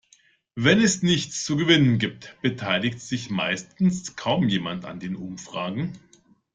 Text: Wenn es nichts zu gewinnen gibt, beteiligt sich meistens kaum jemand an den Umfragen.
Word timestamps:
Wenn 0.55 0.81
es 0.81 1.03
nichts 1.03 1.45
zu 1.45 1.57
gewinnen 1.57 1.99
gibt, 1.99 2.35
beteiligt 2.41 2.99
sich 2.99 3.29
meistens 3.29 4.15
kaum 4.15 4.49
jemand 4.49 4.83
an 4.83 4.99
den 4.99 5.15
Umfragen. 5.15 5.93